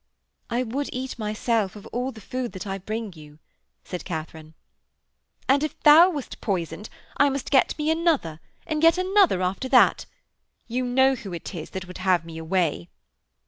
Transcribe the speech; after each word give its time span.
'I 0.49 0.63
would 0.63 0.89
eat 0.91 1.19
myself 1.19 1.75
of 1.75 1.85
all 1.93 2.11
the 2.11 2.21
food 2.25 2.53
that 2.53 2.65
I 2.65 2.79
bring 2.79 3.13
you,' 3.13 3.37
said 3.83 4.03
Katharine. 4.03 4.55
'And 5.47 5.63
if 5.63 5.79
thou 5.81 6.09
wast 6.09 6.41
poisoned, 6.41 6.89
I 7.17 7.29
must 7.29 7.51
get 7.51 7.77
me 7.77 7.91
another, 7.91 8.39
and 8.65 8.81
yet 8.81 8.97
another 8.97 9.43
after 9.43 9.69
that. 9.69 10.07
You 10.65 10.85
know 10.85 11.13
who 11.13 11.33
it 11.33 11.53
is 11.53 11.69
that 11.69 11.85
would 11.85 11.99
have 11.99 12.25
me 12.25 12.39
away.' 12.39 12.89